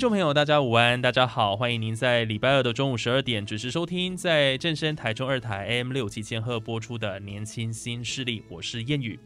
[0.00, 9.20] 众朋友，大家午安，大家好，欢迎您在礼拜二的中午十二点准时收听，在正声台中二台 AM 六七千赫播出的《年轻新势力》，我是燕语。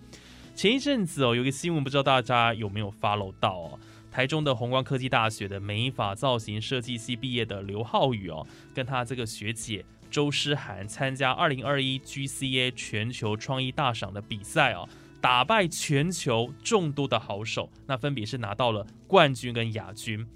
[0.56, 3.78] 前一阵子哦，有个新闻，不知道大家有没有 follow 到哦？
[4.10, 14.88] 台中的宏光科技大学的美法造型设计系毕业的刘浩宇哦，跟他这个学姐周诗涵参加二零二一 GCA 全球创意大赏的比赛哦，
[15.20, 20.26] 打败全球众多的好手，那分别是拿到了冠军跟亚军。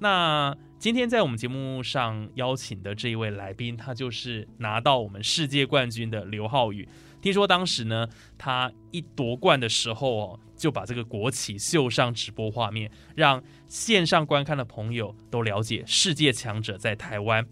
[0.00, 6.88] 那今天在我们节目上邀请的这一位来宾，他就是拿到我们世界冠军的刘浩宇。
[7.20, 17.44] 听说当时呢，他一夺冠的时候哦，就把这个国旗秀上直播画面，让线上观看的朋友都了解世界强者在台湾。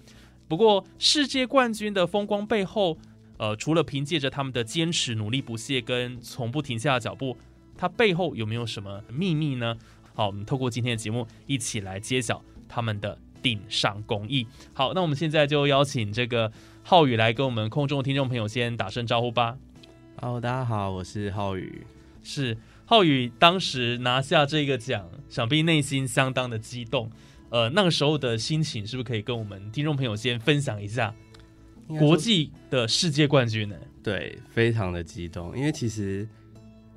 [0.47, 2.97] 不过，世界冠军的风光背后，
[3.39, 7.37] 呃，除了凭借着他们的坚持、努力不懈跟从不停下的脚步，
[7.77, 9.77] 他背后有没有什么秘密呢？
[10.17, 14.47] 好，我们透过今天的节目一起来揭晓他们的顶上工艺。
[14.73, 16.51] 好，那我们现在就邀请这个
[16.83, 19.59] 浩宇来跟我们空中的听众朋友先打声招呼吧。
[20.19, 21.87] Hello，大家好，我是浩宇。
[22.23, 27.11] 是浩宇当时拿下这个奖，想必内心相当的激动。
[27.51, 31.15] 呃，那个时候的心情是不是可以跟我们听众朋友先分享一下？
[31.87, 33.77] 国际的世界冠军呢？
[34.03, 36.27] 对，非常的激动，因为其实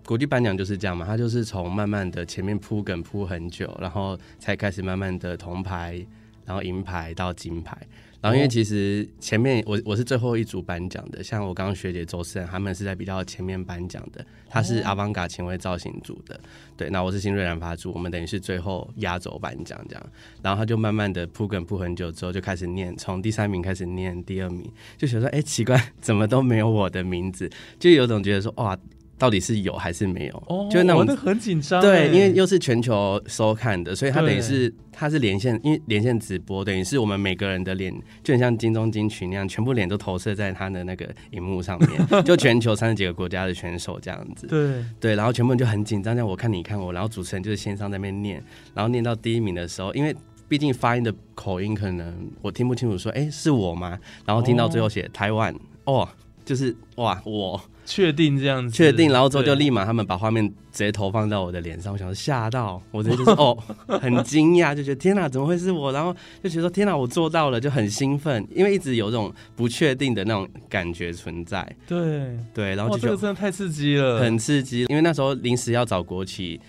[0.09, 6.03] 国际颁奖就是这样嘛，它就是从慢慢的前面铺梗铺很久，然后才开始慢慢的铜牌，
[6.45, 7.77] 然后银牌到金牌。
[8.19, 16.39] 然后因为其实前面我我是最后一组颁奖的，像我刚刚学姐周思他们是在比较前面颁奖的，他是阿邦嘎前卫造型组的，
[16.75, 20.03] 对，那我是新锐染发组，我们等于是最后压轴颁奖这样，
[20.41, 24.67] 然后他就慢慢的铺梗铺很久之后就开始念，从第三名开始念第二名，
[24.97, 27.47] 就觉得说哎奇怪，怎么都没有我的名字，
[27.79, 28.75] 就有种觉得说哇。
[29.19, 30.43] 到底是有还是没有？
[30.47, 31.81] 哦，就是那种很紧张。
[31.81, 37.93] 对，因为又是全球收看的，所以它等于是它是连线，因为连线直播，等于是我们每个人的脸
[38.23, 44.47] 就很像金钟金曲那样，全部脸都投射在他的那个荧幕上面， 就全球三十几个国家的选手这样子。
[44.47, 48.41] 对对，然后全部人就很紧张，这样我看你看我，然后主持人就是线上在那边念，
[48.73, 50.15] 然后念到第一名的时候，因为
[50.47, 53.99] 毕竟发音的口音可能我听不清楚，说哎是我吗？
[54.25, 55.53] 然后听到最后写台湾，
[55.83, 56.07] 哦，
[56.45, 57.59] 就是哇我。
[57.89, 63.57] 确定这样子，确定，然后之后就立马他们把画面直接投放到我的脸上，我想说吓到，我直接就是 哦，
[63.99, 65.91] 很惊讶，就觉得天哪，怎么会是我？
[65.91, 76.61] 然后就觉得说天哪，我做到了，就很兴奋，因为一直有这种不确定的那种感觉存在，对，对，然后，这就觉得个真的太刺激了，很刺激，因为那时候临时要找国旗，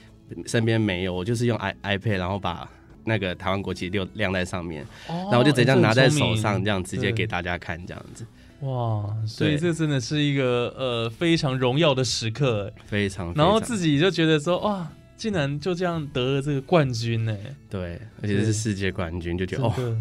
[0.47, 2.67] 身边没有，我就是用 i iPad，然后把。
[3.03, 8.27] 那个台湾国旗就亮在上面，哦，然后我就直接这样拿在手上，这样直接给大家看，这样子
[8.61, 13.33] 哇，所以对这真的是一个呃非常荣耀的时刻，非常。
[13.35, 17.37] 然后自己就觉得说哇，竟然就这样得了这个冠军呢，
[17.71, 19.97] 对，而且对是世界冠军，就觉得哦，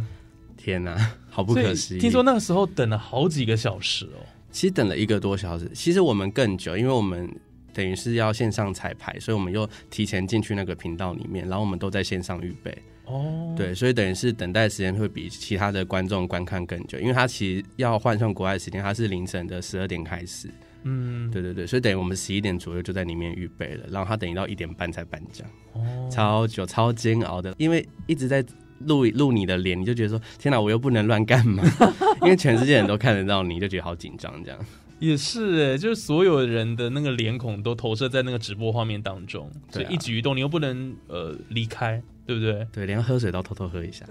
[0.58, 2.00] 天哪，好不可思议。
[2.00, 4.20] 听说那个时候等了好几个小时哦，
[4.52, 7.34] 其实等了一个多小时，其实我们更久，因为我们
[7.74, 12.78] 等于是要线上彩排，所以我们又提前进去那个频道里面，然后我们都在线上预备。
[13.10, 20.50] 哦，对，所以等于是等待时间会比其他的观众观看更久，因为它其实要换算国外时间，它是凌晨的十二点开始。
[20.84, 28.46] 嗯，对对对，所以等于我们十一点左右就在里面预备了，然后他等于到一点半才颁奖，哦，超久超煎熬的，因为一直在。
[28.86, 31.62] 录录你的脸，你就觉得说天哪，我又不能乱干嘛，
[32.24, 34.58] 因为全世界人都看得到你，就觉得好紧张这样。
[35.00, 42.68] 也是哎，就是所有人的那个脸孔都投射在那个直播画面当中，所以一举一动你又不能呃离开，对不对？
[42.72, 44.06] 对，连喝水都偷偷喝一下。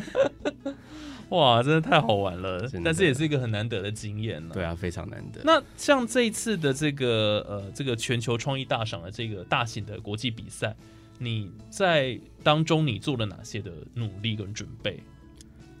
[1.30, 4.50] 哇，真的太好玩了，但是也是一个很难得的经验呢。
[4.52, 5.40] 对啊，非常难得。
[5.42, 10.76] 那像这一次的这个呃这个全球创意大赏的这个大型的国际比赛，
[11.18, 15.02] 你在当中你做了哪些的努力跟准备？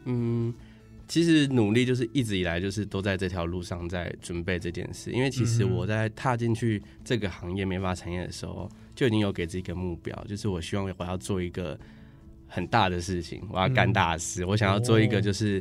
[0.06, 0.54] 嗯，
[1.10, 11.76] 其实努力就是一直以来就是都在这条路上在准备这件事，因为其实我在踏进去这个行业美发产业的时候，就已经有给自己一个目标，就是我希望我要做一个
[12.46, 15.10] 很大的事情，我要干大事，我想要做一哦。
[15.10, 15.60] 个就是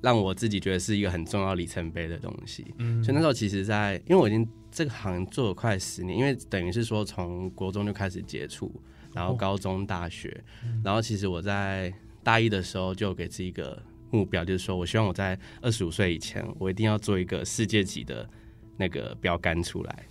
[0.00, 2.66] 让我自己觉得是一个很重要里程碑的东西。
[2.78, 3.00] 嗯。
[3.04, 8.74] 所以那时候其实在，因为我已经这个行业做了快十年，因为等于是说从国中就开始接触，
[9.14, 9.36] 然后哦。
[9.38, 10.42] 高中、大学，
[10.82, 11.94] 然后其实我在
[12.24, 13.80] 大一的时候就给自己一个
[14.14, 18.28] 目标，就是说我希望我在二十五岁以前，我一定要做一个世界级的
[18.76, 20.04] 那个标杆出来。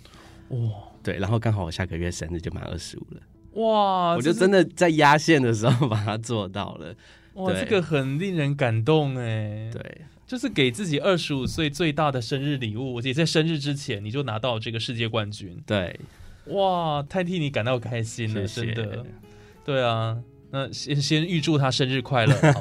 [0.48, 0.58] 哇
[1.02, 3.20] 对，然后刚好我下个月生日就满二十五了，
[3.62, 6.94] 哇，我就真的在压线的时候把它做到了。
[7.34, 15.98] 哇，这个很令人感动哎。，对，就是给自己二十五岁最大的生日礼物，而且在生日之前你就拿到这个世界冠军，对，
[16.46, 19.06] 哇，太替你感到开心了，谢谢真的。
[19.64, 20.22] 对啊，
[20.54, 22.60] 那先先预祝他生日快乐， 好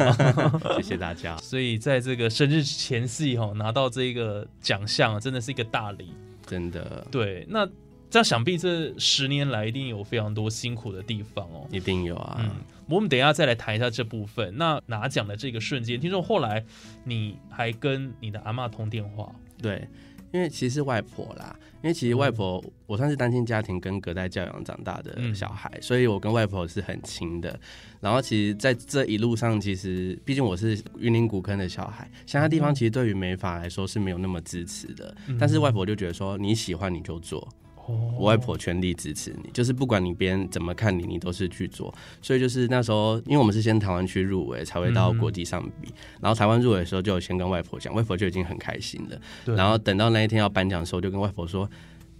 [0.58, 0.60] 吗？
[0.78, 1.38] 谢谢大家。
[1.38, 6.12] 所以在这个生日前夕哈、拿到这个奖项，真的是一个大礼。
[6.44, 7.68] 真的对，那
[8.10, 11.68] 这样想必这十年来一定有非常多辛苦的地方哦。
[11.72, 12.38] 一定有啊。
[12.40, 12.50] 嗯，
[12.90, 14.58] 我们等一下再来谈一下这部分。
[14.58, 16.66] 那拿奖的这个瞬间，听说后来
[17.04, 19.32] 你还跟你的阿妈通电话，
[19.62, 19.88] 对，
[20.34, 25.34] 因为其实是外婆啦，因为其实外婆、我算是单亲家庭跟隔代教养长大的嗯。
[25.34, 27.60] 小孩，所以我跟外婆是很亲的。
[28.02, 37.48] 然后其实在这一路上，其实毕竟我是云林古坑的小孩，乡下地方其实对于美发来说是没有那么支持的，但是外婆就觉得说你喜欢你就做，哦
[37.86, 41.94] 我外婆全力支持你，就是不管你别人怎么看你，你都是去做。
[42.22, 45.94] 所以就是那时候，因为我们是先台湾区入围，才会到国际上比。
[46.22, 49.56] 然后台湾入围的时候，就有先跟外婆讲，外婆就已经很开心了。
[49.56, 51.70] 然后等到那一天要颁奖的时候，就跟外婆说，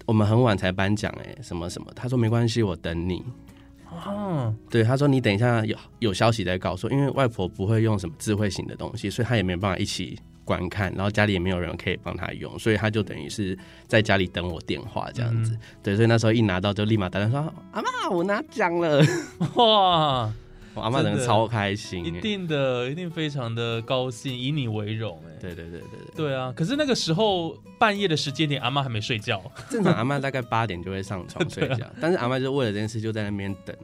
[0.06, 1.92] 我们很晚才颁奖，哎，什么什么。
[1.96, 3.24] 她说没关系，我等你。
[3.90, 10.18] 啊，对，他说你等一下有有消息再告诉我，因为外婆不会用什么智慧型的东西，所以她也没办法一起。
[10.46, 13.58] 观看，然后家里也没有人可以帮他用，所以他就等于是
[13.88, 15.58] 在家里等我电话这样子。
[15.82, 19.02] 对，所以那时候一拿到就立马打电话说：“阿妈，我拿奖了。”
[19.56, 20.32] 哇，
[20.76, 26.52] 我阿妈真的超开心，一定的，一定非常的高兴，以你为荣，哎，对对对对对，对啊。
[26.56, 33.76] 可是那个时候半夜的时间点，阿妈还没睡觉，正常阿妈大概八点就会上床睡觉， 但是阿妈就为了这件事就在那边等，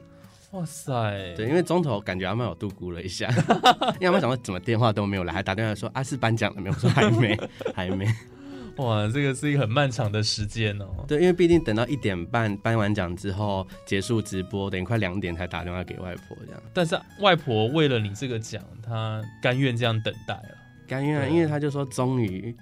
[0.51, 3.29] 哇塞，对，因为中途感觉阿妈有度估了一下，
[4.01, 6.73] 因为阿妈想说怎么电话都没有来，还打电话说啊是颁奖了没有？
[6.75, 7.37] 我说还没，
[7.75, 8.07] 还没，
[8.77, 11.05] 哇，这个是一个很漫长的时间哦。
[11.07, 20.57] 对，因为毕竟等到一点半颁完奖之后结束直播，等于快两点才打电话给外婆这样，但是外婆为了你这个奖，她甘愿这样等待了，
[20.87, 22.55] 甘愿因为她就说终于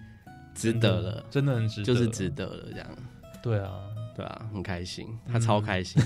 [0.53, 2.87] 值得了，真的很值得，就是值得了这样。
[3.41, 3.71] 对啊，
[4.17, 6.01] 对啊，很开心，嗯他超开心。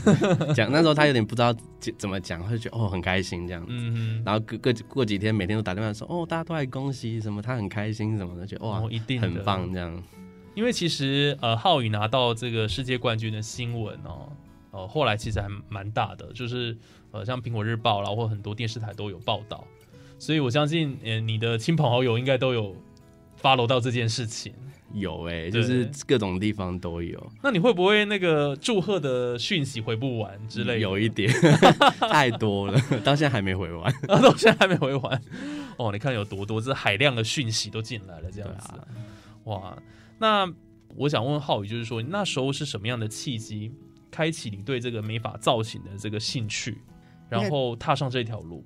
[0.54, 3.70] 讲、那时候他有点不知道怎怎么讲，他就觉得哦很开心这样子。
[3.72, 10.04] 嗯然后过过过几天，每天都打电话说哦，大家都来恭喜什么，他很开心什么的，觉得哇、哦，一定很棒这样。
[10.54, 14.30] 因为其实呃，浩宇拿到这个世界冠军的新闻哦，
[14.72, 16.78] 呃，后来其实还蛮大的，就是
[17.12, 19.66] 呃，像苹果日报啦，或很多电视台都有报道，
[20.20, 22.76] 所以我相信，呃，你的亲朋好友应该都有
[23.42, 24.54] follow 到这件事情。
[24.94, 30.80] 有哎、对就是各种地方都有，那你会不会那个祝贺的讯息回不完之类的？
[30.80, 31.32] 有一点
[32.00, 33.92] 太多了， 到现在还没回完。
[34.08, 35.22] 啊， 到现在还没回完。
[35.78, 38.74] 哦，你看有多多，这海量的讯息都进来了，这样子。
[38.74, 38.88] 啊
[39.46, 39.78] 哇，
[40.20, 40.52] 那
[40.96, 43.72] 我想问浩宇，就是说那时候是什么样的契机，
[44.12, 46.78] 开启你对这个美发造型的这个兴趣，
[47.30, 48.64] 然后踏上这条路？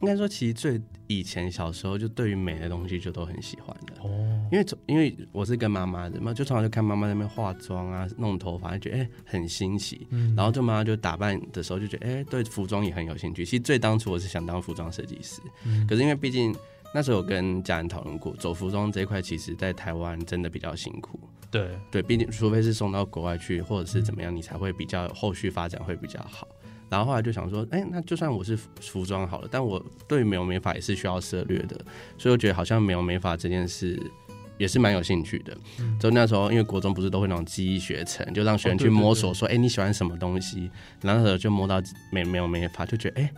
[0.00, 3.94] 应该说，其实最以前小时候就对于美的东西就都很喜欢的。
[4.02, 10.06] 哦，因为从因为我是跟妈妈的嘛，就从小就看妈妈那边化妆啊、弄头发，就觉得哎、很新奇。
[10.10, 13.44] 嗯然后就妈妈就打扮的时候就觉得哎、对服装也很有兴趣。
[13.44, 16.54] 其实最当初我是想当服装设计师，嗯可是因为毕竟
[16.94, 21.18] 那时候有跟家人讨论过，走服装这一块其实在台湾真的比较辛苦。
[21.50, 26.46] 对，对，毕竟除非是送到国外去，或者是怎么样，你才会比较后续发展会比较好。
[26.88, 31.76] 然后后来就想说，哎、那就算我是服服装好了，但我对美容美发也是需要涉略的，
[32.16, 34.00] 所以我觉得好像美容美发这件事
[34.56, 35.56] 也是蛮有兴趣的。
[36.00, 40.70] 就那时候，因为国中不是都会那种记忆学程，就让学生去摸索说，哎、你喜欢什么东西？
[41.02, 41.80] 然后就摸到
[42.12, 43.30] 美美容美发，就觉得哎。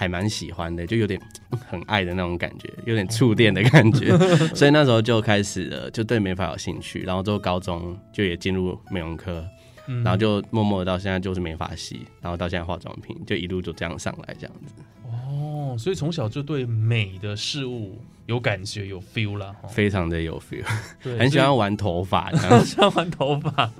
[0.00, 4.16] 还蛮喜欢的，就有点嗯很爱的那种感觉，有点触电的感觉，
[4.54, 9.44] 所以那时候就开始了，就对美发有兴趣，然后之后高中就也进入美容科，
[9.88, 10.04] 嗯。
[10.04, 19.68] 然后就默默的到现在就是美发系，然后到现在化妆品，就一路就这样上来这样子，哦，所以从小就对美的事物有感觉、有 feel 啦，哦。
[19.68, 20.64] 非常的有 feel，
[21.18, 23.70] 很喜欢玩头发很，喜欢玩头发，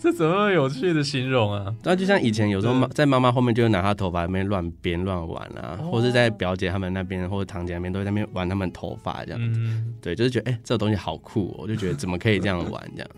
[0.00, 1.74] 这怎么有趣的形容啊？
[1.82, 5.90] 那就像以前有时候妈在妈妈后面就会拿她头发那边乱编乱玩啊，哦。
[5.90, 9.40] 或是在表姐他们那边或者堂姐那边都会在那边玩他们头发这样。
[9.40, 13.10] 嗯，对，就是觉得哎、这个东西好酷、哦，我就觉得怎么可以这样玩这样。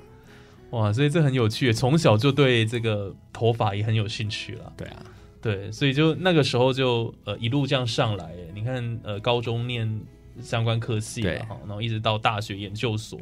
[0.71, 4.73] 哇，所以这很有趣，从小就对这个头发也很有兴趣了。
[4.77, 5.05] 对啊，
[5.43, 10.00] 对，所以就那个时候就呃一路这样上来，哎你看呃高中念
[10.41, 13.21] 相关科系然后一直到大学研究所，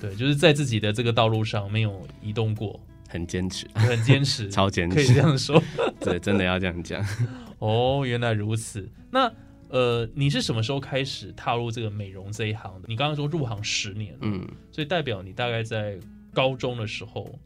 [0.00, 5.62] 对，就是在自己的这个道路上没有移动过，很坚持，很坚持， 超坚持可以持这样说。
[6.00, 7.04] 对，真的要这样讲。
[7.58, 8.88] 哦，原来如此。
[9.10, 9.30] 那
[9.68, 12.86] 呃，你是什么时候开始踏入这个美容这一行的？
[12.86, 15.98] 你刚刚说入行十年，嗯，所以代表你大概在
[16.38, 17.36] 高中的时候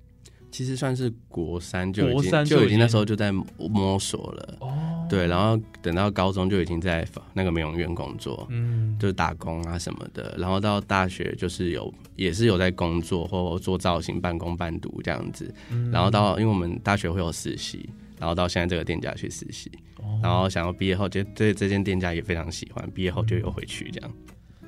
[0.50, 4.58] 其实算是国三就已国经三就已经就已经那时候就在摸索了。
[4.60, 10.34] 哦，对，然后等到高中就已经在那个美容院工作，嗯，就是打工啊什么的。
[10.36, 15.50] 然后到大学就是有也是有在工作或做造型、半工半读这样子。
[15.70, 17.88] 嗯然后到因为我们大学会有实习，
[18.20, 24.12] 然后到现在这个店家去实习，哦然后想要毕业后就对这间店家也非常喜欢，毕业后就又回去这样。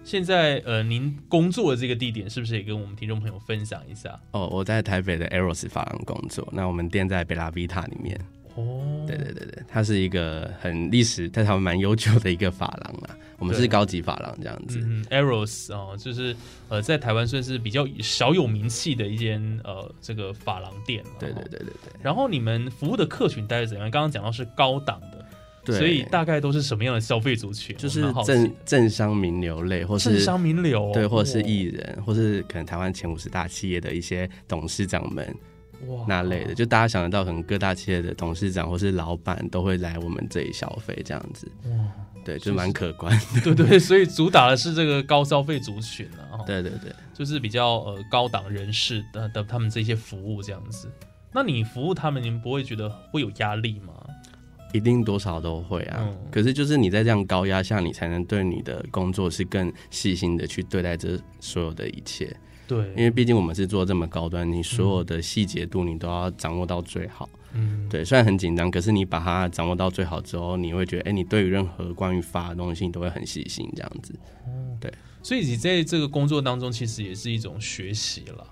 [0.05, 4.21] 现在呃，您工作的这个地点是不是也跟我们听众朋友分享一下？
[4.33, 8.21] 哦，我在台北的 Eros 发廊工作，那我们店在贝拉维塔里面。
[8.55, 13.17] 哦，对对对对，它是一个很历史，在台湾蛮悠久的一个发廊啦。
[13.39, 14.79] 我们是高级发廊这样子。
[14.81, 16.37] 嗯，Eros 哦，就是
[16.69, 21.11] 呃，在台湾算是比较小有名气的一间呃这个发廊店了。
[21.19, 21.47] 对对哦。
[21.51, 23.91] 对对对然后你们服务的客群大概是怎样？
[23.91, 25.14] 刚刚讲到是高档的，
[25.65, 27.75] 对，所以大概都是什么样的消费族群？
[27.77, 35.35] 就是政政商名流类，或是政商名流，对，或者是艺人，或是可能台湾前五十大企业的一些董事长们
[35.89, 41.51] 哇那类的，就大家想得到，可能各大企业的董事长或是老板都会来我们这里消费，这样子。
[41.65, 41.71] 哇，
[42.25, 43.19] 对，就蛮可观。
[43.43, 50.91] 对对，所以主打的是这个高消费族群啊，哦对对对，就是比较呃高档人士的的他们这些服务这样子。
[51.33, 53.93] 那你服务他们，你们不会觉得会有压力吗？
[54.75, 56.01] 一定多少都会啊。
[56.01, 62.37] 嗯可是就是你在这样高压下，你才能对你的工作是更细心的去对待这所有的一切。
[62.67, 67.29] 对，因为毕竟我们是做这么高端，你所有的细节度你都要掌握到最好。
[67.53, 74.13] 嗯，对，虽然很紧张，可是你把它掌握到最好之后，你会觉得，哎、你对于任何关于发的东西，你都会很细心，这样子。
[74.81, 78.45] 对所以你在这个工作当中，其实也是一种学习了。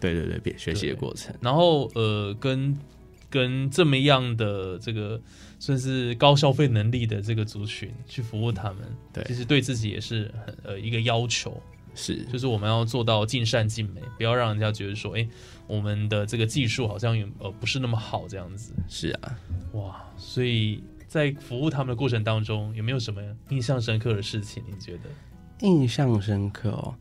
[0.00, 1.34] 对对对，别学习的过程。
[1.40, 2.76] 然后呃，跟
[3.36, 5.20] 跟这么样的这个
[5.58, 8.78] 算是高消费能力的这个族群去服务他们，
[9.12, 11.60] 对其实对自己也是很呃一个要求，
[11.94, 15.28] 是，就是我们要做到尽善尽美，不要让人家觉得说，哎，
[15.66, 18.72] 我们的这个技术好像有呃不是那么好这样子。
[18.88, 19.38] 是啊。
[19.72, 24.62] 哇，所以在服务他们的过程当中，有没有什么印象深刻的事情？
[24.66, 25.10] 你觉得？
[25.60, 26.94] 印象深刻哦，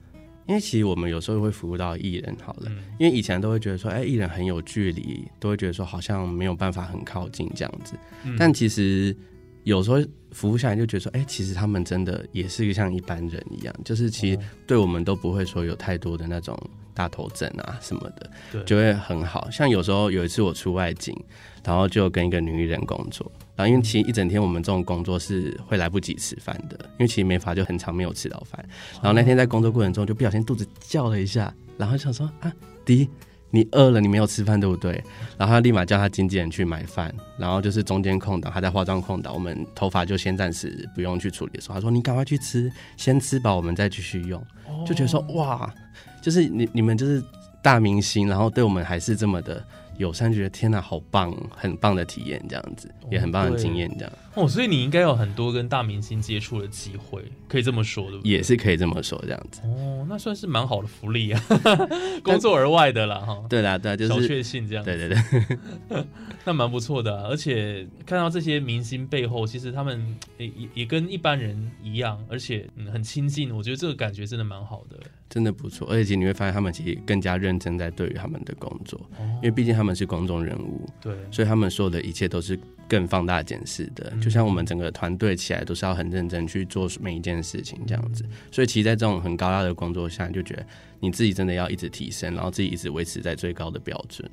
[0.47, 7.93] 因为其实我们有时候会服务到艺人，好了，嗯因为以前都会觉得说，哎、艺人很有距离，都会觉得说好像没有办法很靠近这样子。
[8.23, 9.15] 嗯但其实
[9.63, 9.97] 有时候
[10.31, 16.55] 服务下来就觉得说，哎、其实他们真的也是像一般人一样，就是其实哦对我们都不会说有太多的那种
[16.93, 18.07] 大头症啊什么
[18.51, 19.49] 的，就会很好。
[19.49, 21.15] 像有时候有一次我出外景，
[21.63, 28.63] 然后就跟一个女艺人工作，然后因为其实一整天我们这种工作是会来不及吃饭的，因为其实没法就很长没有吃到饭。
[28.95, 33.09] 然后那天在工作过程中就不小心肚子叫了一下，然后想说啊，迪。
[33.51, 34.91] 你饿了，你没有吃饭对不对？
[35.37, 44.45] 然后他立马叫他经纪人去买饭，然后就是中间空档，他在化妆空档，我们头发就先暂时不用去处理的时候，他说你赶快去吃，先吃饱我们再继续用。
[44.85, 45.73] 就觉得说哇，
[46.21, 47.23] 就是你你们就是
[47.63, 49.65] 大明星，然后对我们还是这么的
[49.97, 58.19] 友善，觉得天哪，好棒，很棒的体验，这样子也很棒的经验，这样哦，所以你应该有很多跟大明星接触的机会，可以这么说，的？
[58.23, 59.61] 也是可以这么说，这样子。
[59.63, 61.41] 哦，那算是蛮好的福利啊，
[62.23, 66.03] 工作而外的啦，哈，对啦，对啊，就小是确幸这样，对对对，
[66.43, 74.97] 那蛮不错的啊、而且看到这些明星背后，其实他们也也也跟一般人一样，而且嗯很亲近，我觉得这个感觉真的蛮好的。
[75.27, 75.87] 真的不错。
[75.89, 84.11] 而且你会发现，他们其实更加认真在对于他们的工作，哦因为毕竟他们是公众人物，对，所以他们所有的一切都是更放大检视的。
[84.13, 88.23] 嗯就像我们整个团队起来都是要很认真去做每一件事情这样子。
[88.23, 90.65] 嗯所以其实，在这种很高压的工作下，你就觉得
[90.99, 94.29] 你自己真的要一直提升，然后自己一直维持在最高的标准。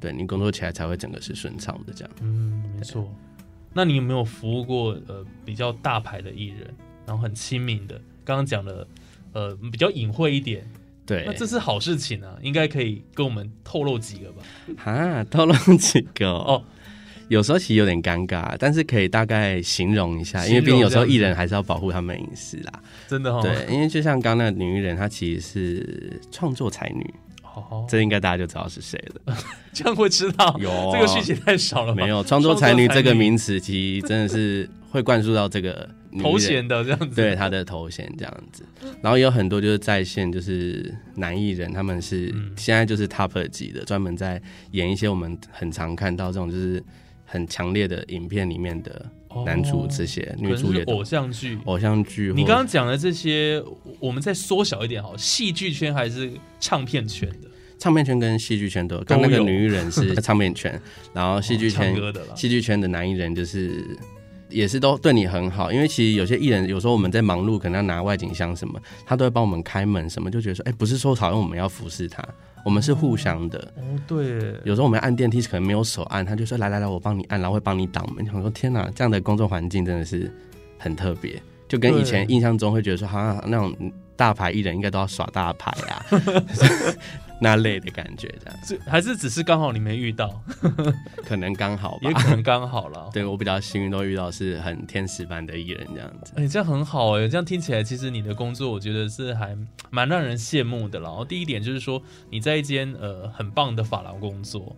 [0.00, 2.14] 对你工作起来才会整个是顺畅的这样。
[2.20, 3.12] 嗯，没错。
[3.72, 6.74] 那你有没有服务过呃比较大牌的艺人，
[7.06, 8.00] 然后很亲民的？
[8.24, 8.86] 刚刚讲的
[9.32, 10.66] 呃比较隐晦一点，
[11.06, 14.42] 对那，这是好事情啊，应该可以跟我们透露几个吧？
[14.76, 16.44] 哈，透露几个哦。
[16.48, 16.64] 哦
[17.28, 22.72] 有时候其实有点尴尬，但是可以大概形容一下，因为毕竟有时候艺人还是要保护他们隐私啦。
[23.08, 27.04] 真的对，因为就像刚刚那个女艺人，她其实是创作才女，
[27.42, 29.36] 哦，这应该大家就知道是谁了。
[29.74, 31.92] 这样会知道有这个讯息太少了？
[31.96, 35.88] 没有创作才女这个名名词，其实真的是会灌输到这个
[36.22, 38.64] 头衔的这样子，对他的头衔这样子，
[39.02, 44.40] 然后有很多就是在线就是男艺人，他们是嗯现在就是 top 级的，专门在
[44.72, 46.82] 演一些我们很常看到这种就是
[47.24, 49.04] 很强烈的影片里面的
[49.44, 51.58] 男主这些，可女主也偶像剧。
[51.64, 52.32] 偶像剧。
[52.34, 53.62] 你或刚刚讲的这些，
[54.00, 56.30] 我们再缩小一点好，戏剧圈还是
[56.60, 57.50] 唱片圈的？
[57.78, 60.80] 唱片圈跟戏剧圈都有，刚那个女艺人是唱片圈，
[61.12, 61.94] 然后戏剧圈。
[62.34, 63.84] 戏剧圈的男艺人就是
[64.56, 72.26] 也是都对你很好，因为其实有些艺人有时候我们在忙碌，可能要拿外景箱什么，他都会帮我们开门什么，就觉得说，哎、不是说好像我们要服侍他，
[72.64, 73.58] 我们是互相的。
[73.76, 78.24] 哦，对，有时候我们按电梯可能没有手按，他就说来来来，我帮你按，然后会帮你挡门。
[78.24, 80.32] 想说天哪，这样的工作环境真的是
[80.78, 83.76] 很特别，就跟以前印象中会觉得说，好像那种
[84.16, 86.02] 大牌艺人应该都要耍大牌啊，
[87.40, 90.42] 那类的感觉，这样子还是只是刚好你没遇到，
[91.24, 92.12] 可能刚好吧 也。
[92.14, 93.10] 可能刚好了。
[93.12, 96.32] 对我比较幸运，都遇到是很天使般的艺人这样子。
[96.36, 99.56] 哎、这样很好哎、这样听起来，其实你的工作，我觉得是还
[99.90, 101.08] 蛮让人羡慕的啦。
[101.10, 104.74] 然后第一点就是说，你在一间呃很棒的发廊工作，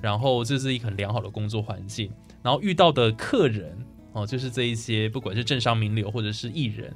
[0.00, 2.10] 然后这是一个很良好的工作环境，
[2.42, 3.76] 然后遇到的客人
[4.12, 6.94] 哦，就是这一些不管是政商名流或者是艺人，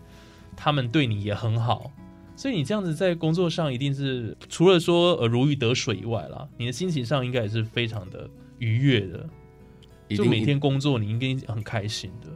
[0.56, 1.90] 他们对你也很好，
[2.40, 8.26] 所以你这样子在工作上一定是除了说呃如鱼得水以外啦，你的心情上应该也是非常的
[8.58, 9.28] 愉悦的。
[10.08, 12.28] 就每天工作，你应该很开心的。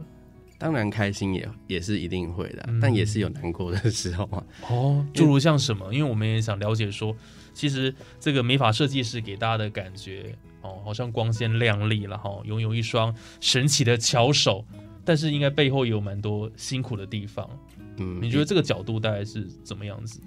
[0.59, 4.43] 当然开心也也是一定会的啊、嗯但也是有难过的时候啊。
[4.69, 5.91] 哦，诸如像什么？
[5.91, 7.15] 因为我们也想了解说，
[7.51, 14.63] 其实这个美发设计师给大家的感觉，哦，好像光鲜亮丽了哈，拥有一双神奇的巧手，
[15.03, 17.49] 但是应该背后也有蛮多辛苦的地方。
[17.97, 20.19] 嗯，你觉得这个角度大概是怎么样子？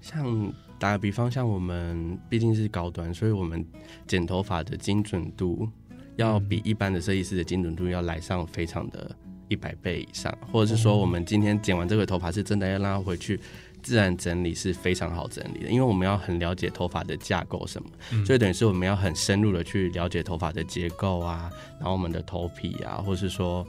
[0.00, 3.64] 像打个比方，像我们毕竟是高端，所以我们
[4.06, 5.68] 剪头发的精准度
[6.16, 9.14] 要比一般的设计师的精准度要来上非常的
[9.48, 13.40] 一百倍以上，或者是说我们今天剪完这个头发是真的要让它回去。
[13.82, 23.66] 自然整理是非常好整理的，因为我们要很了解头发的架构什么，嗯所以等于是我们要很深入的去了解头发的结构啊，然后我们的头皮啊，或是说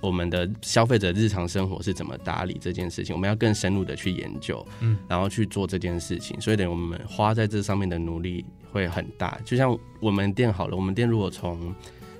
[0.00, 9.38] 我们的消费者日常生活是怎么打理这件事情，我们要更深入的去研究，嗯，然后去做这件事情，所以等于我们花在这上面的努力会很大。
[9.44, 11.74] 就像我们店好了，我们店如果从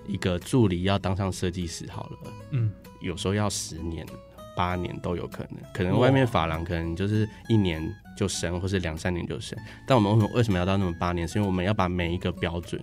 [0.06, 4.04] 一个助理要当上设计师好了，嗯，有时候要十年、
[4.56, 7.82] 八年都有可能，可能外面发廊可能就是一年
[8.16, 9.58] 就升，或是两三年就升。
[9.86, 11.26] 但我们为什么为什么要到那么八年？
[11.26, 12.80] 是因为我们要把每一个标准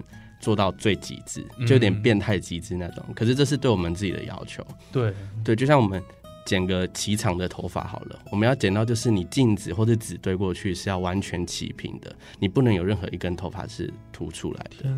[0.48, 3.04] 做到最极致，就有点嗯变态极致那种。
[3.14, 4.66] 可是这是对我们自己的要求。
[4.94, 6.02] 对，对，就像我们
[6.46, 14.90] 剪个齐长的头发好了，我们要剪到就是你镜子或者纸对过去是要完全齐平的，你不能有任何一根头发是凸出来的。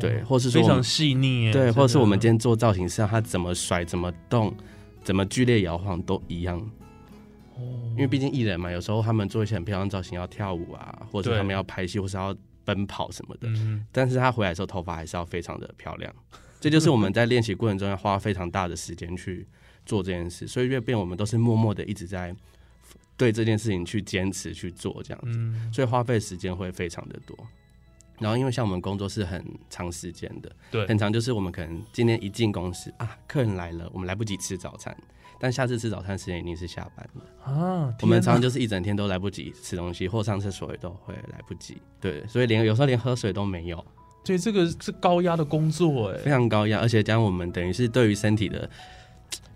[0.00, 4.52] 对，或是说非常细腻，对，或者是我们今天做造型师，它怎么甩、怎么动、
[5.04, 6.58] 怎么剧烈摇晃都一样。
[6.58, 13.48] 哦因为毕竟艺人嘛，有时候他们做一些很漂亮的造型，要跳舞啊，或者他们要拍戏，或是要奔跑什么的。
[13.48, 16.14] 嗯，但是他回来的时候，头发还是要非常的漂亮。
[16.60, 19.46] 这就是我们在练习过程中要花非常大的时间去
[19.84, 22.34] 做这件事，所以越变我们都是默默的一直在
[23.16, 27.36] 对这件事情去坚持去做这样子，嗯，所以花费时间会非常的多。
[28.20, 34.96] 然后因为像我们工作是很长时间的，对，很长就是我们可能今天一进公司啊，客人来了，我们来不及吃早餐，
[35.42, 37.52] 但下次吃早餐时间一定是下班了。
[37.52, 41.76] 啊，我们常常就是一整天都来不及吃东西，或上厕所也都会来不及。
[42.00, 43.84] 对，所以连有时候连喝水都没有，
[44.24, 48.70] 对这个是高压的工作哎非哎，常高压，而且加上我们等于是对于身体的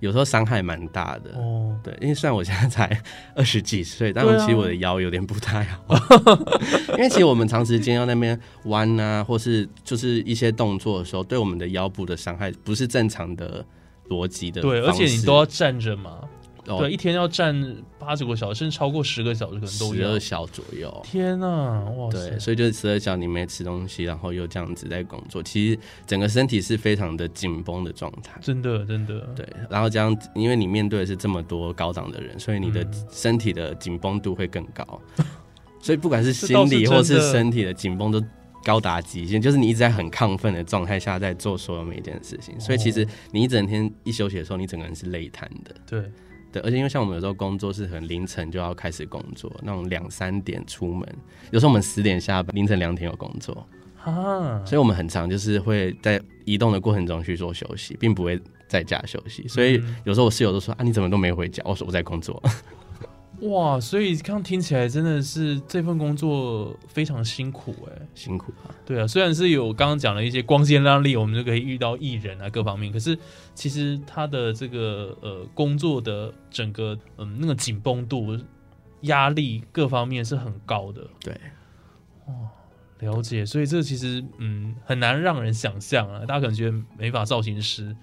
[0.00, 1.30] 有时候伤害蛮大的。
[1.36, 3.00] 哦，对，因为虽然我现在才
[3.36, 5.94] 二十几岁，但其实我的腰有点不太好，
[6.98, 13.64] 因为其实我们长时间要那边弯啊，或是就是一些动作的时候，对我们的腰部的伤害不是正常的
[14.08, 14.60] 逻辑的。
[14.62, 16.20] 对，而且你都要站着嘛，
[16.66, 20.18] 哦对，一天要站八九个小时，甚至超过十个小时，可能都要十二。
[20.20, 21.02] 小左右。
[21.04, 22.30] 天呐，哇塞！
[22.30, 28.38] 对，所以就是十二小你没吃东西，然后又这样子在工作，其实整个身体是非常的紧绷的状态。
[28.40, 35.00] 真的真的，对，然后这样，因为你面对的是这么多高档的人，所以你的嗯身体的紧绷度会更高。
[35.78, 38.20] 所以不管是心理或是身体的紧绷都
[38.66, 42.58] 高达极限，就是你一直在很亢奋的状态下在做所有每一件事情。
[42.58, 45.72] 所以其实哦你一整天一休息的时候，你整个人是累瘫的。
[45.86, 46.02] 对，
[46.50, 51.08] 对，而且因为像我们有时候工作是很凌晨就要开始工作，那种两三点出门，
[51.52, 53.64] 有时候我们十点下班，凌晨两点有工作，
[54.02, 59.46] 啊，所以我们很常就是会在移动的过程中去做休息，并不会在家休息。
[59.46, 61.62] 所以嗯有时候我室友都说啊，你怎么都没回家？
[61.64, 62.42] 我说我在工作。
[63.42, 68.74] 哇，所以刚听起来真的是这份工作非常辛苦哎、辛苦啊。
[68.84, 73.18] 对啊，虽然是有刚刚讲了一些光鲜亮丽，我们就可以遇到艺人啊各方面，可是
[73.54, 78.38] 其实他的这个呃工作的整个嗯那个紧绷度、
[79.02, 81.06] 压力各方面是很高的。
[81.20, 81.34] 对，
[82.26, 82.48] 哦
[83.00, 86.20] 了解，所以这其实嗯很难让人想象啊。
[86.20, 87.94] 大家可能觉得美发造型师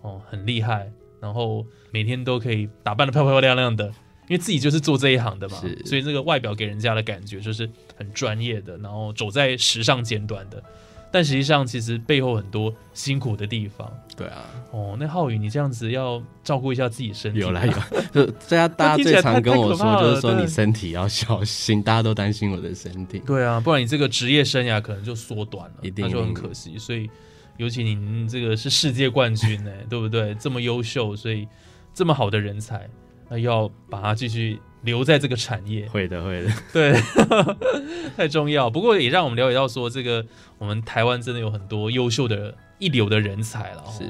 [0.00, 3.92] 哦很厉害，然后每天都可以打扮的漂漂亮亮的，
[4.28, 10.62] 因为自己就是做这一行的嘛，所以这个外表给人家的感觉就是很专业的，然后走在时尚尖端的。
[11.10, 14.94] 但实际上，其实背后很多辛苦的地方对啊，哦。
[15.00, 17.72] 那浩宇，你这样子要照顾一下自己身体，有啦有，
[18.12, 23.20] 就 大家大家最常跟我说，就是说你身体要小心，大家都担心我的身体。
[23.20, 26.76] 对啊，不然你这个职业生涯可能就缩短了，一定那就很可惜。
[26.76, 27.08] 所以，
[27.56, 30.34] 尤其您这个是世界冠军呢、 对不对？
[30.34, 31.48] 这么优秀，所以
[31.94, 32.86] 这么好的人才，
[33.28, 36.92] 那要把它继续留在这个产业，会的会的，对，
[38.16, 38.70] 太重要。
[38.70, 40.24] 不过也让我们了解到说，这个
[40.58, 43.90] 我们台湾真的有很多优秀的一流的人才了、哦。
[43.90, 44.04] 是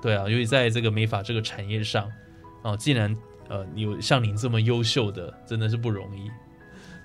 [0.00, 2.10] 对啊，尤其在这个美发这个产业上，
[2.62, 3.16] 哦，既然
[3.48, 6.30] 呃有像您这么优秀的，真的是不容易。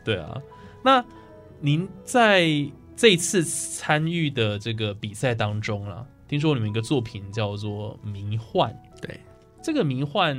[0.04, 0.42] 对啊，
[0.84, 1.04] 那
[1.60, 2.48] 您在
[2.96, 9.20] 这一次参与的这个比赛当中啦，听说你们一个作品叫做《迷幻》，对，
[9.62, 10.36] 这个《迷幻》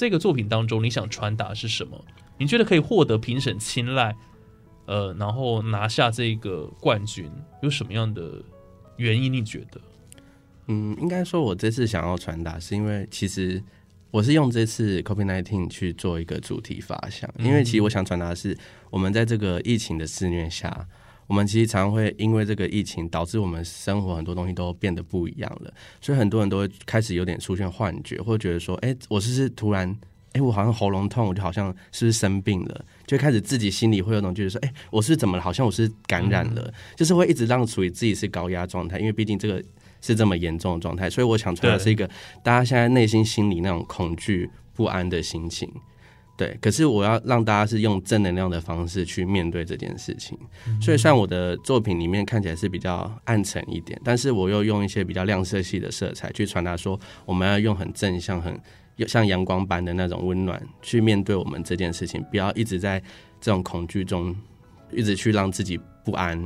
[0.00, 2.02] 这个作品当中，你想传达是什么？
[2.38, 4.16] 你觉得可以获得评审青睐，
[4.86, 8.42] 呃，然后拿下这个冠军，有什么样的
[8.96, 9.30] 原因？
[9.30, 9.78] 你觉得？
[10.68, 13.62] 嗯，应该说，我这次想要传达，是因为其实
[14.10, 18.56] 我是用这次 COVID nineteen 去做一个主题发想，因为其实我想传达的是，
[18.88, 20.88] 我们在这个疫情的肆虐下，
[21.30, 29.96] 我们其实常常会因为这个疫情导致我们生活很多东西都变得不一样了，所以很多人都会开始有点出现幻觉，或者觉得说，哎、我是不是突然。
[30.32, 32.84] 哎，我好像喉咙痛，我就好像是不是生病了？
[33.04, 35.42] 就开始自己心里会有种觉得说，哎，我是怎么了？
[35.42, 39.60] 好像我是感染了，就是会一直让处于自己是高压状态，因为毕竟这个
[40.00, 42.08] 是这么严重的状态，所以我想传达是一个
[42.44, 45.68] 大家现在内心心里那种恐惧不安的心情。
[46.40, 50.38] 对，可是我要让大家是用正能量的方式去面对这件事情。
[50.80, 58.58] 所以，虽然我的作品里面看起来是比较暗沉一点，但是我又用一些比较亮色系的色彩去传达说，我们要用很正向、很
[59.06, 62.98] 像阳光般的那种温暖去面对我们这件事情，不要一直在
[63.38, 64.34] 这种恐惧中
[64.92, 66.40] 一直去让自己不安。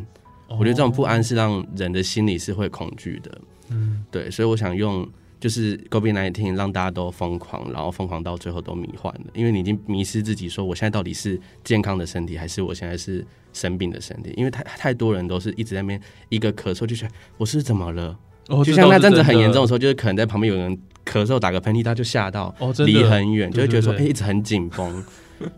[0.49, 3.41] 我觉得这种不安是让人的心里是会恐惧的。
[3.69, 5.09] 嗯，对，所以我想用
[5.45, 14.33] 就是 COVID nineteen 让大家都疯狂，然后疯狂到最后都迷幻了，因为你已经迷失自己，说我现在到底是健康的身体，还是我现在是生病的身体？
[14.39, 25.05] 因为太太多人都是一直在那边一个咳嗽就觉得我是怎么了，哦就像那阵子很严重的的时候，就是可能在旁边有人咳嗽打个喷嚏，他就吓到哦，离很远，就会觉得说哎、一直很紧绷。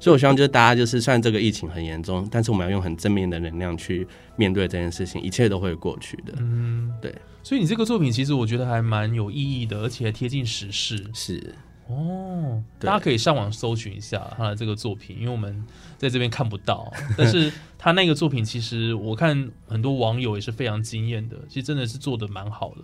[0.01, 6.33] 所以我希望就是大家就是虽然这个疫情很严重，但是我们要用很正面的能量去面对这件事情，一切都会过去的。
[6.39, 7.15] 嗯，对。
[7.43, 11.55] 所以你这个作品其实我觉得还蛮有意义的，而且还贴近时事是，
[11.89, 12.63] 哦。
[12.79, 15.65] 大家可以上网搜寻一下他的这个作品，因为我们
[15.97, 22.83] 在这边看不到，但是他那个作品其实我看很多网友也是非常惊艳的，其实真的是做的蛮好的。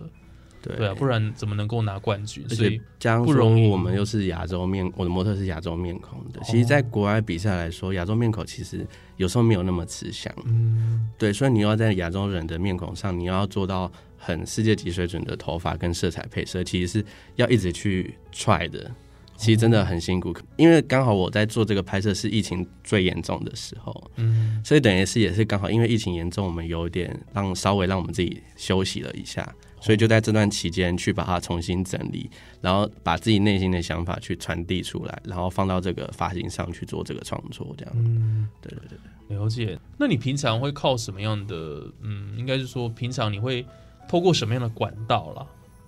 [0.61, 2.41] 对对啊，不然怎么能够拿冠军？
[2.49, 6.39] 而所以且加上不容易我们又是亚洲面，我的模特是亚洲面孔的。
[6.41, 8.87] 其实，在国外比赛来说，亚洲面孔其实
[9.17, 10.33] 有时候没有那么吃香。
[10.45, 13.91] 嗯，对，所以你要在亚洲人的面孔上，你要做到
[14.23, 17.05] 很世界级水准的头发跟色彩配色，其实是
[17.35, 18.89] 要一直去 try 的。
[19.35, 32.29] 其实真的很辛苦，因为刚好我在做这个拍摄是疫情最严重的时候，嗯，所以等于是也是刚好因为疫情严重，我们有点让稍微让我们自己休息了一下，所以就在这段期间去把它重新整理，
[32.61, 37.93] 然后把自己内心的想法去传递出来，然后放到这个发型上去做这个创作，这样。
[37.97, 39.35] 嗯，对对对。
[39.35, 39.77] 了解。
[39.97, 41.91] 那你平常会靠什么样的？
[42.01, 43.65] 嗯，应该是说平常你会
[44.07, 45.45] 透过什么样的管道啦，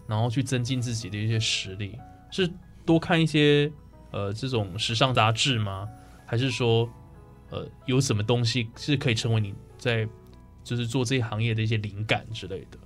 [0.08, 1.98] 然后去增进自己的一些实力？
[2.32, 2.50] 是
[2.86, 3.72] 多看一些
[4.12, 5.88] 呃这种时尚杂志吗？
[6.26, 6.90] 还是说
[7.50, 10.08] 呃有什么东西是可以成为你在
[10.64, 12.78] 就是做这一行业的一些灵感之类的？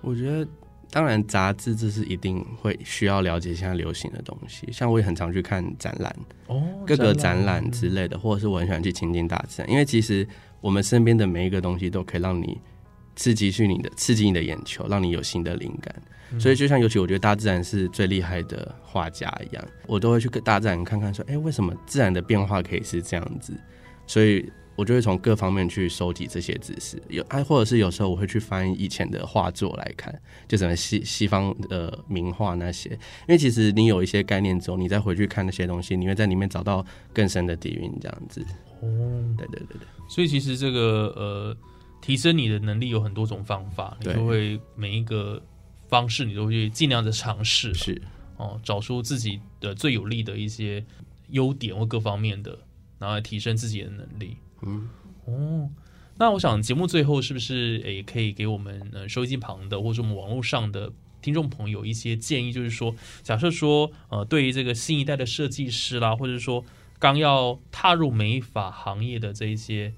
[0.00, 0.46] 我觉得，
[0.90, 10.26] 当然杂志这是一定会需要了解现在流行的东西，像我也很常去看展览，哦，各个展览之类的，或者是我很喜欢去亲近大自然，因为其实
[10.60, 12.58] 我们身边的每一个东西都可以让你
[13.16, 15.94] 刺激去你的刺激你的眼球，让你有新的灵感。
[16.38, 23.52] 所以就像尤其我觉得大自然是最厉害的画家一样，我都会去跟大自然看看说，哎、为什么自然的变化可以是这样子？
[24.06, 30.12] 所以我就会从各方面去收集这些知识，有哎，或者是有时候我会去翻以前的画作来看，
[30.48, 32.98] 就什么西西方的名画那些，因
[33.28, 38.44] 为其实你有一些概念之后，你再回去看那些东西，你会在里面找到更深的底蕴，这样子。
[38.80, 38.88] 哦，
[39.38, 41.56] 对对对对，所以其实这个呃，
[42.04, 45.42] 提升你的能力有很多种方法，你就会每一个
[45.88, 48.02] 方式你都会尽量的尝试，是
[48.36, 50.84] 哦，找出自己的最有利的一些
[51.30, 52.58] 优点或各方面的，
[52.98, 54.36] 然后来提升自己的能力。
[54.60, 54.86] 嗯，
[55.24, 55.70] 哦，
[56.18, 62.52] 那我想节目最后是不是也可以给我们呃收音机旁的或者我们网络上的听众朋友一些建议？
[62.52, 66.62] 就是说，假设说呃，对于这个新一代的设计师啦，或者说
[66.98, 69.94] 刚要踏入美发行业的这一些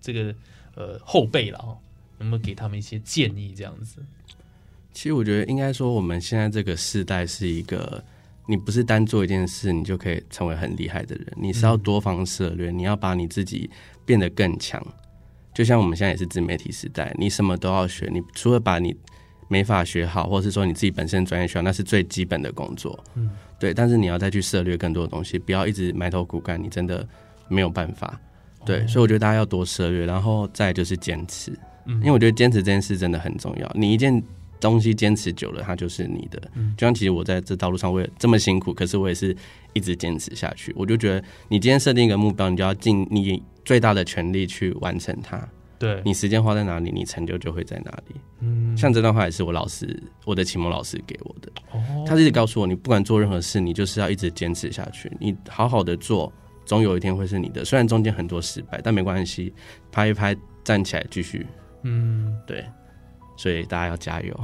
[0.00, 0.34] 这个
[0.74, 1.76] 呃后辈了哈，
[2.18, 3.54] 能不能给他们一些建议？
[3.56, 4.02] 这样子，
[4.92, 8.02] 其实我觉得应该说，我们现在这个时代是一个。
[8.46, 11.24] 你不是单做一件事，你就可以成为很厉害的人。
[11.36, 13.70] 你是要多方策略，你要把你自己
[14.04, 14.84] 变得更强。
[15.54, 18.10] 就像我们现在也是自媒体时代，你什么都要学。
[18.12, 18.96] 你除了把你
[19.46, 22.98] 没法学好，或者是说你自己本身专业学好，那是最基本的工作。
[23.14, 23.72] 嗯，对。
[23.72, 27.06] 但是你要再去涉略更多的东西，不要一直埋头苦干，你真的
[27.46, 28.20] 没有办法。
[28.64, 31.52] 对，所以我觉得大家要多涉略，然后再就是坚持。
[31.86, 33.70] 嗯，因为我觉得坚持这件事真的很重要。
[33.74, 34.22] 你一件。
[34.60, 36.38] 东西坚持久了，它就是你的。
[36.76, 39.34] 就像其实我在这道路上，我也这么辛苦，可是我也是
[39.72, 40.70] 一直坚持下去。
[40.76, 45.42] 我就觉得，你今天设定一个目标，你就要尽你最大的全力去完成它。
[45.78, 48.16] 对你时间花在哪里，你成就就会在哪里。
[48.40, 51.50] 嗯，像这段话也是我老师，我的启蒙老师给我的。
[51.72, 55.10] 哦，他一直告诉我，你不管做任何事，你就是要一直坚持下去。
[55.18, 56.30] 你好好的做，
[56.70, 57.64] 总有一天会是你的。
[57.64, 59.52] 虽然中间很多失败，但没关系，
[59.90, 61.44] 拍一拍，站起来，继续。
[61.82, 62.64] 嗯，对。
[63.36, 64.40] 所以大家要加油。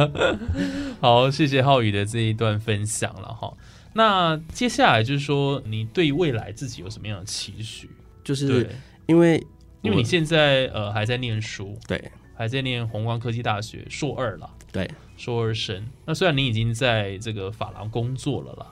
[0.98, 3.52] 好，谢谢浩宇的这一段分享了哈。
[3.92, 7.90] 那接下来就是说，你对未来自己有什么样的期许？
[8.24, 8.70] 就是
[9.04, 9.46] 因为
[9.82, 12.02] 因为你现在呃还在念书，对，
[12.34, 15.86] 还在念宏观科技大学硕二了，对，硕二生。
[16.06, 18.66] 那虽然你已经在这个法廊工作了啦，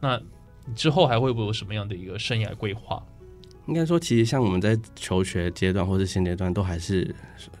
[0.00, 0.20] 那
[0.74, 3.02] 之后还会不会有什么样的一个生涯规划？
[3.66, 7.12] 应该说，其实像我们在求学阶段或是现阶段，都还是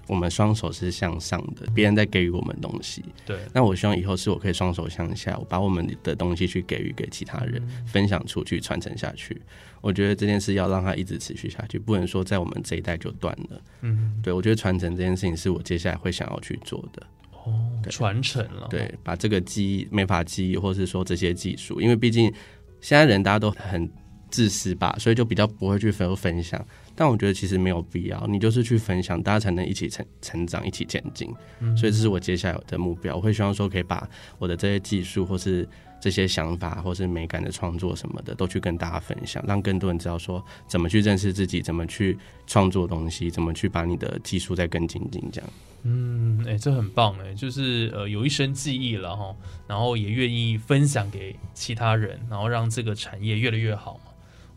[0.06, 3.04] 我们双手是向上的，别人在给予我们东西。
[3.24, 3.36] 对。
[3.52, 9.42] 那我希望以后是我可以双手向下，我把我们的东西去给予给其他人，分享出去，传承下去。
[9.80, 13.60] 我觉得这件事要让它一直持续下去，不能说在我们这一代就断了。
[13.80, 14.20] 嗯。
[14.22, 17.04] 对，我觉得传承这件事情是我接下来会想要去做的。
[17.32, 18.68] 哦，传承了。
[18.70, 22.32] 对，把这个记忆、没法记忆，或是说这些技术，因为毕竟
[22.80, 23.90] 现在人大家都很。
[24.28, 26.62] 自私吧，所以就比较不会去分分享。
[26.96, 31.28] 但我觉得其实没有必要，你就是去分享，大家才能一起成成长，一起前进。
[31.76, 33.14] 所以这是我接下来的目标。
[33.14, 35.68] 我会希望说，可以把我的这些技术，或是
[36.00, 45.22] 这些想法，或是美感的创作什么的，都去跟大家分享，让更多人知道说怎么去认识自己，怎么去创作东西，怎么去把你的技术再更精进。
[45.30, 45.50] 这样，
[45.82, 49.36] 嗯，哎，这很棒哎，就是呃有一身技艺了哈，
[49.68, 54.00] 然后也愿意分享给其他人，然后让这个产业越来越好。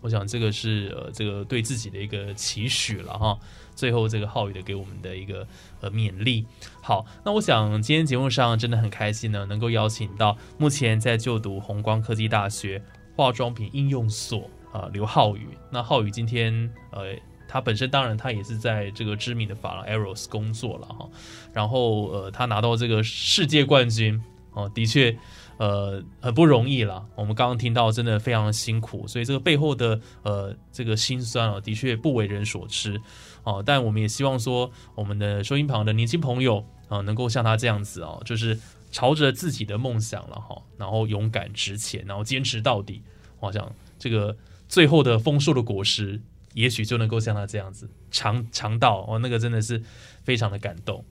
[0.02, 3.38] 我想这个是呃，这个对自己的一个期许了哈。
[3.76, 5.48] 最后这个浩宇的给我们的一个
[5.82, 6.46] 呃勉励。
[6.82, 12.82] 好，那我想今天节目上真的很开心呢，能够邀请到目前在就读红光科技大学
[13.16, 15.48] 化妆品应用所啊刘浩宇。
[15.72, 17.16] 那浩宇今天呃，
[17.48, 21.10] 他本身当然他也是在这个知名的法郎 Eros 工作了哈。
[21.54, 24.22] 然后呃，他拿到这个世界冠军
[24.54, 25.18] 哦，的确。
[25.60, 27.06] 呃，很不容易了。
[27.16, 33.00] 我们刚刚听到，真的非常的辛苦，所以这个背后的呃这个辛酸啊，的确不为人所知
[33.44, 33.62] 哦。
[33.66, 38.58] 但我们也希望说，我们的收音旁的年轻朋友啊，能够像他这样子哦，就是
[38.90, 43.02] 朝着自己的梦想了哈，然后勇敢直前，然后坚持到底。
[43.42, 44.38] 我想这个
[44.70, 46.22] 最后的丰硕的果实，
[46.54, 49.84] 也许就能够像他这样子尝尝到哦，那个真的是
[50.24, 51.04] 非常的感动。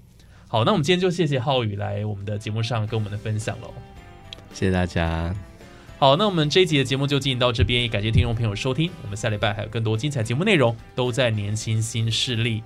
[0.48, 3.70] 好，那我们今天就谢谢浩宇来我们的节目上跟我们的分享喽。
[4.52, 5.34] 谢谢大家。
[5.98, 8.90] 好，那我们这一集的节目就进行到这边，也感谢听众朋友收听。
[9.02, 12.62] 我们下礼拜还有更多精彩节目内容，都在年轻新势力。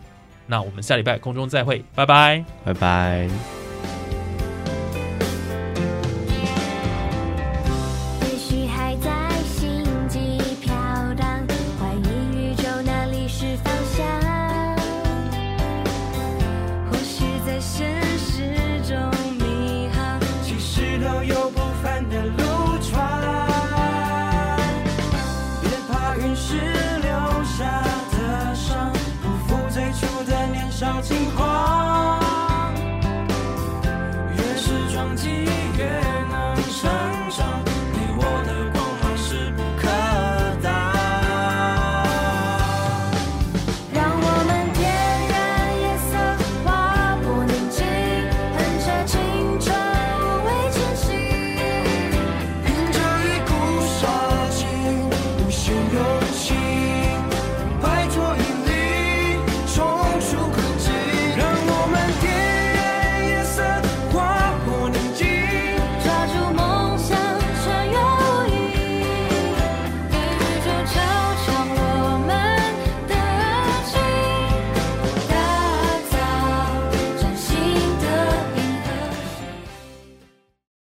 [0.47, 3.62] 那我们下礼拜空中再会，拜拜，拜拜。